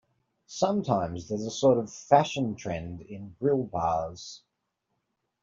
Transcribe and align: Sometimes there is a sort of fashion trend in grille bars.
Sometimes 0.47 1.27
there 1.29 1.37
is 1.37 1.45
a 1.45 1.51
sort 1.51 1.77
of 1.77 1.93
fashion 1.93 2.55
trend 2.55 3.01
in 3.01 3.35
grille 3.37 3.65
bars. 3.67 4.41